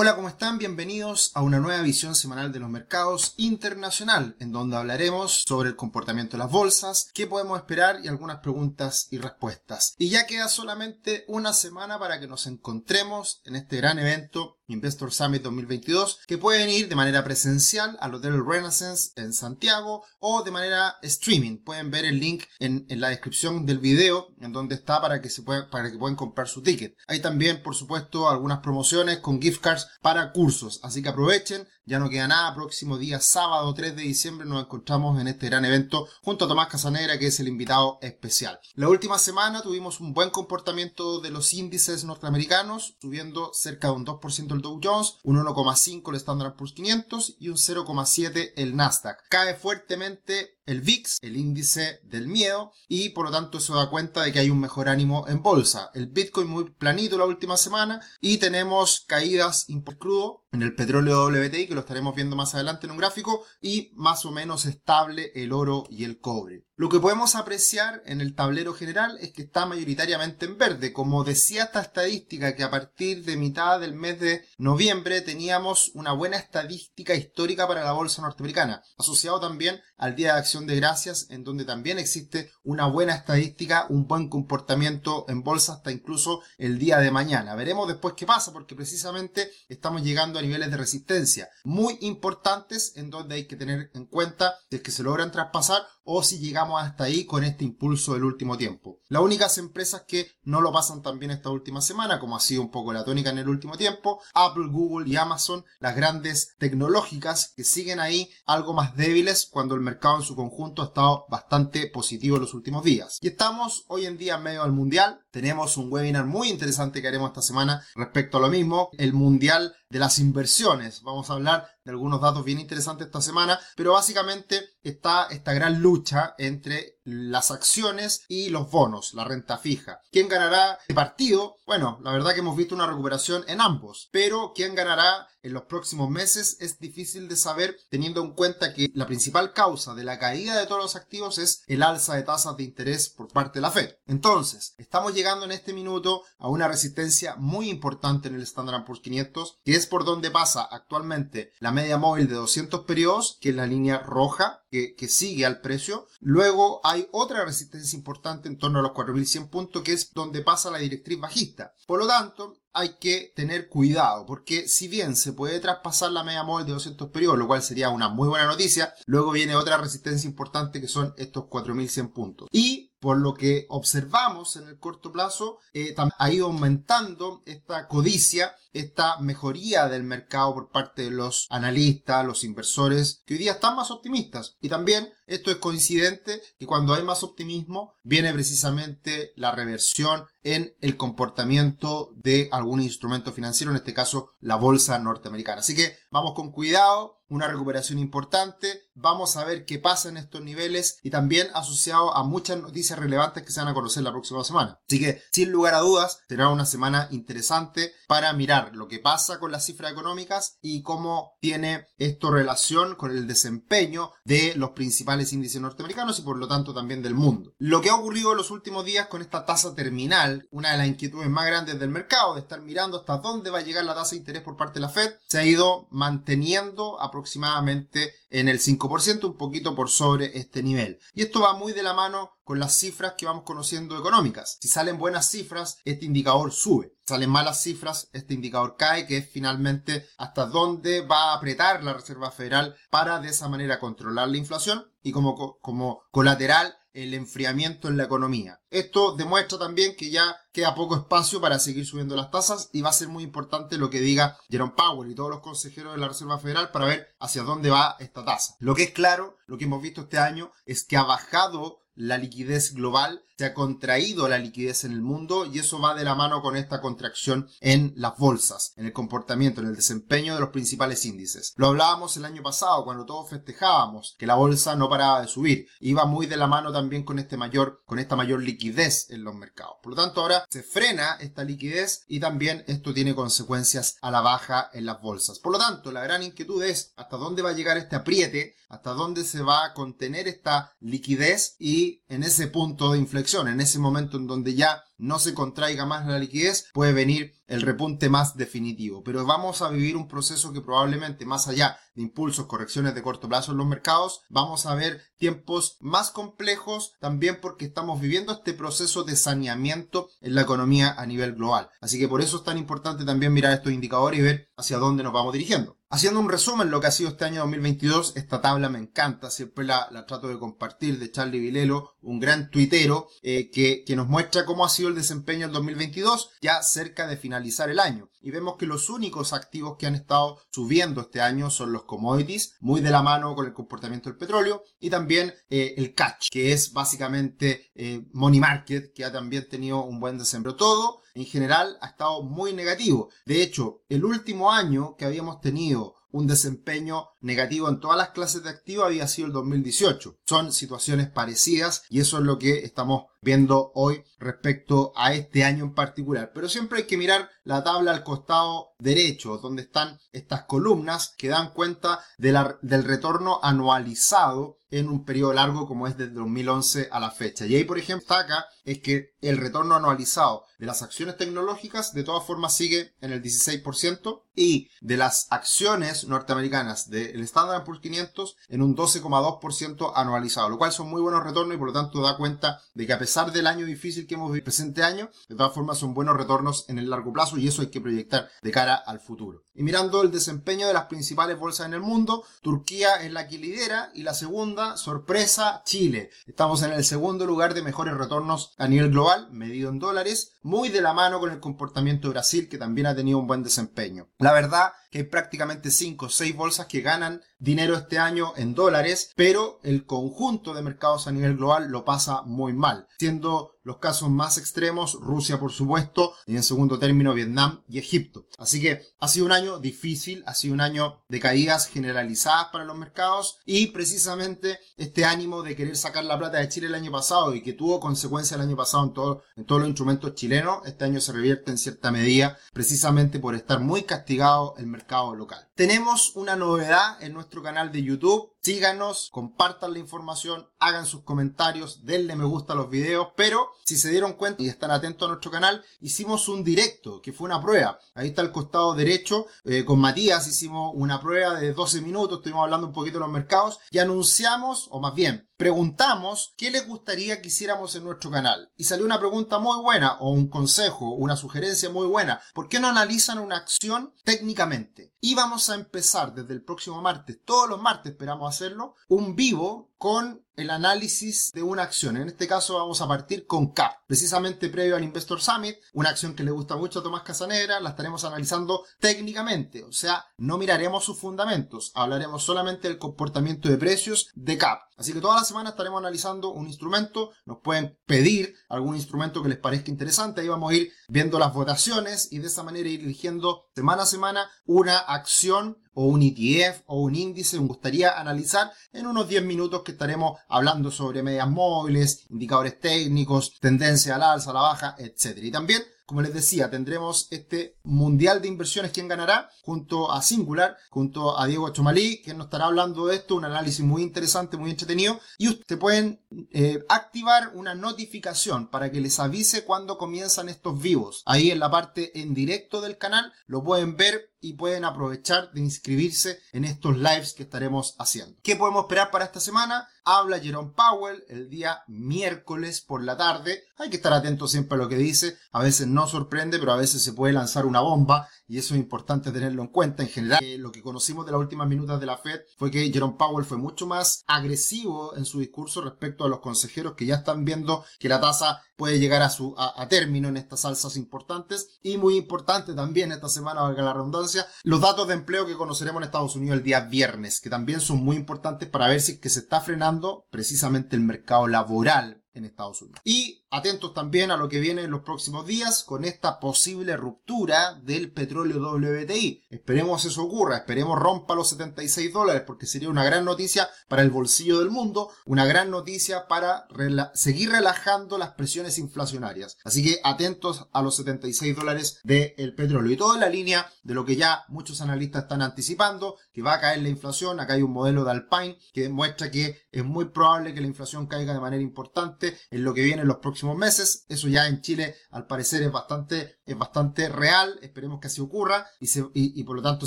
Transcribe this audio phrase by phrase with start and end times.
[0.00, 0.58] Hola, ¿cómo están?
[0.58, 5.74] Bienvenidos a una nueva visión semanal de los mercados internacional, en donde hablaremos sobre el
[5.74, 9.96] comportamiento de las bolsas, qué podemos esperar y algunas preguntas y respuestas.
[9.98, 15.12] Y ya queda solamente una semana para que nos encontremos en este gran evento Investor
[15.12, 20.50] Summit 2022, que pueden ir de manera presencial al Hotel Renaissance en Santiago o de
[20.50, 21.58] manera streaming.
[21.58, 25.42] Pueden ver el link en, la descripción del video en donde está para que se
[25.42, 26.96] puedan, para que puedan comprar su ticket.
[27.06, 31.98] Hay también, por supuesto, algunas promociones con gift cards para cursos, así que aprovechen, ya
[31.98, 36.06] no queda nada, próximo día sábado 3 de diciembre nos encontramos en este gran evento
[36.22, 38.60] junto a Tomás Casanegra que es el invitado especial.
[38.74, 44.04] La última semana tuvimos un buen comportamiento de los índices norteamericanos, subiendo cerca de un
[44.04, 49.26] 2% el Dow Jones, un 1,5 el Standard Poor's 500 y un 0,7 el Nasdaq.
[49.30, 54.22] Cae fuertemente el VIX, el índice del miedo, y por lo tanto eso da cuenta
[54.22, 55.90] de que hay un mejor ánimo en bolsa.
[55.94, 59.66] El Bitcoin muy planito la última semana y tenemos caídas
[59.98, 63.92] crudo en el petróleo WTI, que lo estaremos viendo más adelante en un gráfico, y
[63.94, 66.64] más o menos estable el oro y el cobre.
[66.76, 70.92] Lo que podemos apreciar en el tablero general es que está mayoritariamente en verde.
[70.92, 76.12] Como decía esta estadística, que a partir de mitad del mes de noviembre teníamos una
[76.12, 81.26] buena estadística histórica para la bolsa norteamericana, asociado también al Día de Acción de Gracias,
[81.30, 86.78] en donde también existe una buena estadística, un buen comportamiento en bolsa hasta incluso el
[86.78, 87.54] día de mañana.
[87.54, 93.10] Veremos después qué pasa, porque precisamente estamos llegando a niveles de resistencia muy importantes en
[93.10, 96.82] donde hay que tener en cuenta si es que se logran traspasar o si llegamos
[96.82, 98.98] hasta ahí con este impulso del último tiempo.
[99.08, 102.62] Las únicas empresas que no lo pasan tan bien esta última semana, como ha sido
[102.62, 107.52] un poco la tónica en el último tiempo, Apple, Google y Amazon, las grandes tecnológicas
[107.54, 110.47] que siguen ahí algo más débiles cuando el mercado en su conjunto
[110.82, 113.18] ha estado bastante positivo en los últimos días.
[113.20, 117.08] Y estamos hoy en día en medio del mundial, tenemos un webinar muy interesante que
[117.08, 121.02] haremos esta semana respecto a lo mismo, el mundial de las inversiones.
[121.02, 126.34] Vamos a hablar algunos datos bien interesantes esta semana, pero básicamente está esta gran lucha
[126.38, 130.00] entre las acciones y los bonos, la renta fija.
[130.12, 131.56] ¿Quién ganará el partido?
[131.66, 135.62] Bueno, la verdad que hemos visto una recuperación en ambos, pero ¿quién ganará en los
[135.62, 140.18] próximos meses es difícil de saber teniendo en cuenta que la principal causa de la
[140.18, 143.62] caída de todos los activos es el alza de tasas de interés por parte de
[143.62, 143.94] la Fed.
[144.06, 149.00] Entonces, estamos llegando en este minuto a una resistencia muy importante en el Standard Poor's
[149.00, 153.54] 500, que es por donde pasa actualmente la media móvil de 200 periodos, que es
[153.54, 156.06] la línea roja que, sigue al precio.
[156.20, 160.70] Luego hay otra resistencia importante en torno a los 4100 puntos, que es donde pasa
[160.70, 161.74] la directriz bajista.
[161.86, 166.42] Por lo tanto, hay que tener cuidado, porque si bien se puede traspasar la media
[166.42, 170.28] móvil de 200 periodos, lo cual sería una muy buena noticia, luego viene otra resistencia
[170.28, 172.48] importante que son estos 4100 puntos.
[172.52, 178.54] Y por lo que observamos en el corto plazo, eh, ha ido aumentando esta codicia,
[178.72, 183.76] esta mejoría del mercado por parte de los analistas, los inversores, que hoy día están
[183.76, 184.56] más optimistas.
[184.60, 190.74] Y también esto es coincidente que cuando hay más optimismo viene precisamente la reversión en
[190.80, 195.60] el comportamiento de algún instrumento financiero, en este caso la bolsa norteamericana.
[195.60, 198.88] Así que vamos con cuidado, una recuperación importante.
[198.94, 203.42] Vamos a ver qué pasa en estos niveles y también asociado a muchas noticias relevantes
[203.44, 204.80] que se van a conocer la próxima semana.
[204.86, 209.38] Así que, sin lugar a dudas, será una semana interesante para mirar lo que pasa
[209.38, 215.32] con las cifras económicas y cómo tiene esto relación con el desempeño de los principales
[215.32, 217.52] índices norteamericanos y por lo tanto también del mundo.
[217.58, 220.86] Lo que ha ocurrido en los últimos días con esta tasa terminal, una de las
[220.86, 224.10] inquietudes más grandes del mercado, de estar mirando hasta dónde va a llegar la tasa
[224.10, 229.24] de interés por parte de la Fed, se ha ido manteniendo aproximadamente en el 5%,
[229.24, 230.98] un poquito por sobre este nivel.
[231.14, 234.56] Y esto va muy de la mano con las cifras que vamos conociendo económicas.
[234.60, 236.94] Si salen buenas cifras, este indicador sube.
[237.08, 241.94] Salen malas cifras, este indicador cae, que es finalmente hasta dónde va a apretar la
[241.94, 247.88] Reserva Federal para de esa manera controlar la inflación y como, como colateral el enfriamiento
[247.88, 248.60] en la economía.
[248.68, 252.90] Esto demuestra también que ya queda poco espacio para seguir subiendo las tasas y va
[252.90, 256.08] a ser muy importante lo que diga Jerome Powell y todos los consejeros de la
[256.08, 258.54] Reserva Federal para ver hacia dónde va esta tasa.
[258.58, 262.16] Lo que es claro, lo que hemos visto este año es que ha bajado la
[262.16, 266.16] liquidez global, se ha contraído la liquidez en el mundo y eso va de la
[266.16, 270.48] mano con esta contracción en las bolsas, en el comportamiento, en el desempeño de los
[270.48, 271.54] principales índices.
[271.56, 275.68] Lo hablábamos el año pasado cuando todos festejábamos que la bolsa no paraba de subir,
[275.78, 279.36] iba muy de la mano también con este mayor con esta mayor liquidez en los
[279.36, 279.76] mercados.
[279.84, 284.20] Por lo tanto, ahora se frena esta liquidez y también esto tiene consecuencias a la
[284.20, 285.38] baja en las bolsas.
[285.38, 288.90] Por lo tanto, la gran inquietud es hasta dónde va a llegar este apriete, hasta
[288.94, 293.78] dónde se va a contener esta liquidez y en ese punto de inflexión en ese
[293.78, 298.36] momento en donde ya no se contraiga más la liquidez, puede venir el repunte más
[298.36, 299.02] definitivo.
[299.04, 303.28] Pero vamos a vivir un proceso que probablemente más allá de impulsos, correcciones de corto
[303.28, 308.54] plazo en los mercados, vamos a ver tiempos más complejos también porque estamos viviendo este
[308.54, 311.68] proceso de saneamiento en la economía a nivel global.
[311.80, 315.02] Así que por eso es tan importante también mirar estos indicadores y ver hacia dónde
[315.02, 315.77] nos vamos dirigiendo.
[315.90, 319.64] Haciendo un resumen lo que ha sido este año 2022, esta tabla me encanta, siempre
[319.64, 324.66] la, trato de compartir de Charlie Vilelo, un gran tuitero eh, que, nos muestra cómo
[324.66, 328.10] ha sido el desempeño en 2022 ya cerca de finalizar el año.
[328.20, 332.56] Y vemos que los únicos activos que han estado subiendo este año son los commodities,
[332.60, 336.52] muy de la mano con el comportamiento del petróleo, y también eh, el catch, que
[336.52, 340.54] es básicamente eh, money market, que ha también tenido un buen desempeño.
[340.54, 343.10] Todo en general ha estado muy negativo.
[343.26, 348.42] De hecho, el último año que habíamos tenido un desempeño negativo en todas las clases
[348.42, 350.16] de activos había sido el 2018.
[350.26, 355.64] Son situaciones parecidas y eso es lo que estamos viendo hoy respecto a este año
[355.64, 356.32] en particular.
[356.34, 361.28] Pero siempre hay que mirar la tabla al costado derecho, donde están estas columnas que
[361.28, 367.10] dan cuenta del retorno anualizado en un periodo largo como es desde 2011 a la
[367.10, 367.46] fecha.
[367.46, 371.94] Y ahí, por ejemplo, está acá, es que el retorno anualizado de las acciones tecnológicas
[371.94, 377.80] de todas formas sigue en el 16% y de las acciones norteamericanas del Standard Poor's
[377.80, 382.02] 500 en un 12,2% anualizado, lo cual son muy buenos retornos y por lo tanto
[382.02, 385.34] da cuenta de que a pesar del año difícil que hemos vivido presente año, de
[385.34, 388.50] todas formas son buenos retornos en el largo plazo y eso hay que proyectar de
[388.50, 389.44] cara al futuro.
[389.54, 393.38] Y mirando el desempeño de las principales bolsas en el mundo, Turquía es la que
[393.38, 396.10] lidera y la segunda, sorpresa, Chile.
[396.26, 400.68] Estamos en el segundo lugar de mejores retornos a nivel global, medido en dólares, muy
[400.68, 404.08] de la mano con el comportamiento de Brasil, que también ha tenido un buen desempeño.
[404.18, 408.54] La verdad que hay prácticamente 5 o 6 bolsas que ganan dinero este año en
[408.54, 413.78] dólares, pero el conjunto de mercados a nivel global lo pasa muy mal, siendo los
[413.78, 418.26] casos más extremos Rusia por supuesto y en segundo término Vietnam y Egipto.
[418.38, 422.64] Así que ha sido un año difícil, ha sido un año de caídas generalizadas para
[422.64, 426.90] los mercados y precisamente este ánimo de querer sacar la plata de Chile el año
[426.90, 430.66] pasado y que tuvo consecuencia el año pasado en, todo, en todos los instrumentos chilenos,
[430.66, 435.46] este año se revierte en cierta medida precisamente por estar muy castigado el mercado local.
[435.54, 438.30] Tenemos una novedad en nuestro canal de YouTube.
[438.48, 443.76] Síganos, compartan la información, hagan sus comentarios, denle me gusta a los videos, pero si
[443.76, 447.42] se dieron cuenta y están atentos a nuestro canal, hicimos un directo, que fue una
[447.42, 447.78] prueba.
[447.94, 452.44] Ahí está el costado derecho, eh, con Matías hicimos una prueba de 12 minutos, estuvimos
[452.44, 457.22] hablando un poquito de los mercados y anunciamos, o más bien, preguntamos qué les gustaría
[457.22, 458.50] que hiciéramos en nuestro canal.
[458.56, 462.20] Y salió una pregunta muy buena, o un consejo, una sugerencia muy buena.
[462.34, 464.92] ¿Por qué no analizan una acción técnicamente?
[465.00, 469.70] Y vamos a empezar desde el próximo martes, todos los martes esperamos hacerlo, un vivo
[469.78, 471.96] con el análisis de una acción.
[471.96, 476.14] En este caso vamos a partir con CAP, precisamente previo al Investor Summit, una acción
[476.14, 480.84] que le gusta mucho a Tomás Casanegra, la estaremos analizando técnicamente, o sea, no miraremos
[480.84, 484.60] sus fundamentos, hablaremos solamente del comportamiento de precios de CAP.
[484.76, 489.28] Así que toda la semana estaremos analizando un instrumento, nos pueden pedir algún instrumento que
[489.28, 492.80] les parezca interesante, ahí vamos a ir viendo las votaciones y de esa manera ir
[492.80, 498.50] eligiendo semana a semana una acción o un ETF o un índice, me gustaría analizar
[498.72, 504.30] en unos 10 minutos que estaremos hablando sobre medias móviles, indicadores técnicos, tendencia al alza,
[504.30, 505.18] a la baja, etc.
[505.22, 509.30] Y también como les decía, tendremos este Mundial de Inversiones, ¿quién ganará?
[509.40, 513.64] Junto a Singular, junto a Diego Chomalí, quien nos estará hablando de esto, un análisis
[513.64, 515.00] muy interesante, muy entretenido.
[515.16, 521.02] Y ustedes pueden eh, activar una notificación para que les avise cuando comienzan estos vivos.
[521.06, 525.40] Ahí en la parte en directo del canal lo pueden ver y pueden aprovechar de
[525.40, 528.16] inscribirse en estos lives que estaremos haciendo.
[528.22, 529.68] ¿Qué podemos esperar para esta semana?
[529.84, 533.44] Habla Jerome Powell el día miércoles por la tarde.
[533.56, 535.16] Hay que estar atento siempre a lo que dice.
[535.32, 538.60] A veces no sorprende, pero a veces se puede lanzar una bomba y eso es
[538.60, 539.82] importante tenerlo en cuenta.
[539.82, 542.70] En general, eh, lo que conocimos de las últimas minutas de la Fed fue que
[542.70, 546.96] Jerome Powell fue mucho más agresivo en su discurso respecto a los consejeros que ya
[546.96, 551.58] están viendo que la tasa puede llegar a su a, término en estas alzas importantes
[551.62, 555.80] y muy importante también esta semana valga la redundancia los datos de empleo que conoceremos
[555.80, 559.00] en Estados Unidos el día viernes que también son muy importantes para ver si es
[559.00, 562.80] que se está frenando precisamente el mercado laboral en Estados Unidos.
[562.84, 567.54] Y atentos también a lo que viene en los próximos días con esta posible ruptura
[567.62, 569.24] del petróleo WTI.
[569.30, 573.90] Esperemos eso ocurra, esperemos rompa los 76 dólares porque sería una gran noticia para el
[573.90, 576.46] bolsillo del mundo, una gran noticia para
[576.94, 579.36] seguir relajando las presiones inflacionarias.
[579.44, 583.74] Así que atentos a los 76 dólares del petróleo y todo en la línea de
[583.74, 587.20] lo que ya muchos analistas están anticipando, que va a caer la inflación.
[587.20, 590.86] Acá hay un modelo de Alpine que demuestra que es muy probable que la inflación
[590.86, 591.97] caiga de manera importante
[592.30, 593.84] en lo que viene en los próximos meses.
[593.88, 597.38] Eso ya en Chile al parecer es bastante, es bastante real.
[597.42, 599.66] Esperemos que así ocurra y, y, por lo tanto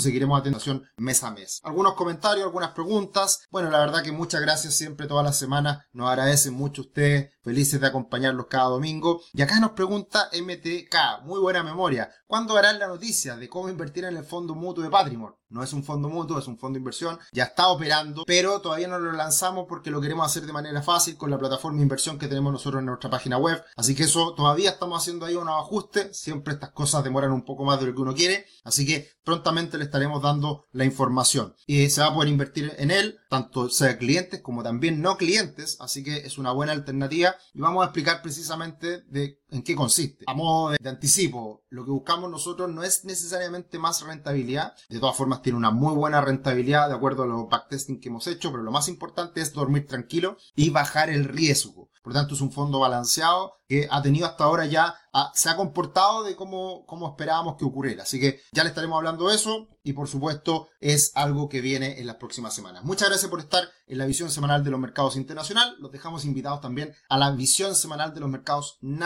[0.00, 1.60] seguiremos atención mes a mes.
[1.64, 3.40] Algunos comentarios, algunas preguntas.
[3.50, 5.84] Bueno, la verdad que muchas gracias siempre todas las semanas.
[5.92, 7.32] Nos agradecen mucho ustedes.
[7.42, 9.20] Felices de acompañarlos cada domingo.
[9.32, 12.08] Y acá nos pregunta MTK, muy buena memoria.
[12.26, 15.34] ¿Cuándo harán la noticia de cómo invertir en el fondo mutuo de Patrimon?
[15.48, 17.18] No es un fondo mutuo, es un fondo de inversión.
[17.32, 21.18] Ya está operando, pero todavía no lo lanzamos porque lo queremos hacer de manera fácil
[21.18, 23.62] con la plataforma de inversión que tenemos nosotros en nuestra página web.
[23.76, 26.16] Así que eso todavía estamos haciendo ahí unos ajustes.
[26.16, 28.46] Siempre estas cosas demoran un poco más de lo que uno quiere.
[28.64, 31.54] Así que prontamente le estaremos dando la información.
[31.66, 35.76] Y se va a poder invertir en él, tanto sea clientes como también no clientes.
[35.80, 37.34] Así que es una buena alternativa.
[37.52, 40.24] Y vamos a explicar precisamente de en qué consiste.
[40.26, 44.74] A modo de, de anticipo, lo que buscamos nosotros no es necesariamente más rentabilidad.
[44.88, 48.26] De todas formas, tiene una muy buena rentabilidad de acuerdo a los backtesting que hemos
[48.26, 51.90] hecho, pero lo más importante es dormir tranquilo y bajar el riesgo.
[52.02, 54.94] Por lo tanto, es un fondo balanceado que ha tenido hasta ahora ya,
[55.34, 58.02] se ha comportado de cómo, cómo esperábamos que ocurriera.
[58.02, 62.00] Así que ya le estaremos hablando de eso y por supuesto es algo que viene
[62.00, 62.84] en las próximas semanas.
[62.84, 65.74] Muchas gracias por estar en la visión semanal de los mercados internacionales.
[65.78, 69.02] Los dejamos invitados también a la visión semanal de los mercados nacionales